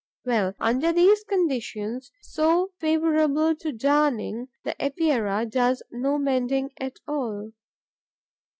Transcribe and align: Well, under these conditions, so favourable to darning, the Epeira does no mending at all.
Well, 0.25 0.55
under 0.59 0.91
these 0.91 1.23
conditions, 1.23 2.11
so 2.23 2.71
favourable 2.79 3.55
to 3.57 3.71
darning, 3.71 4.47
the 4.63 4.75
Epeira 4.83 5.45
does 5.45 5.83
no 5.91 6.17
mending 6.17 6.71
at 6.77 6.97
all. 7.07 7.51